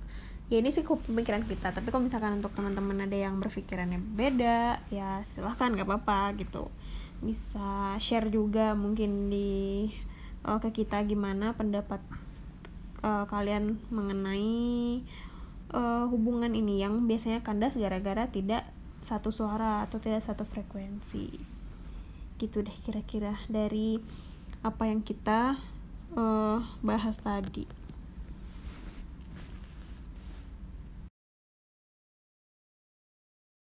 ya 0.52 0.60
ini 0.60 0.68
sih 0.70 0.84
pemikiran 0.84 1.48
kita. 1.48 1.72
Tapi 1.72 1.88
kalau 1.88 2.04
misalkan 2.04 2.44
untuk 2.44 2.52
teman-teman 2.52 3.08
ada 3.08 3.16
yang 3.16 3.40
berpikirannya 3.40 4.04
beda 4.04 4.84
ya 4.92 5.24
silahkan 5.24 5.72
nggak 5.72 5.88
apa-apa 5.88 6.36
gitu. 6.36 6.68
Bisa 7.24 7.96
share 8.04 8.28
juga 8.28 8.76
mungkin 8.76 9.32
di 9.32 9.88
uh, 10.44 10.60
ke 10.60 10.84
kita 10.84 11.08
gimana 11.08 11.56
pendapat 11.56 12.04
uh, 13.00 13.24
kalian 13.32 13.80
mengenai 13.88 15.00
uh, 15.72 16.12
hubungan 16.12 16.52
ini 16.52 16.84
yang 16.84 17.08
biasanya 17.08 17.40
kandas 17.40 17.80
gara-gara 17.80 18.28
tidak 18.28 18.68
satu 19.02 19.32
suara 19.32 19.88
atau 19.88 20.04
tidak 20.04 20.20
satu 20.20 20.44
frekuensi. 20.44 21.32
Gitu 22.36 22.60
deh 22.60 22.78
kira-kira 22.84 23.40
dari 23.48 24.04
apa 24.68 24.84
yang 24.92 25.00
kita 25.00 25.56
uh, 26.20 26.60
bahas 26.84 27.24
tadi 27.24 27.81